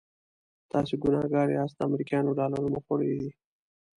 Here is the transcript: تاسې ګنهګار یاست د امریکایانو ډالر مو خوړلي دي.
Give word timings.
تاسې 0.71 0.93
ګنهګار 1.03 1.47
یاست 1.57 1.75
د 1.77 1.81
امریکایانو 1.89 2.37
ډالر 2.39 2.61
مو 2.71 2.79
خوړلي 2.85 3.15
دي. 3.21 3.31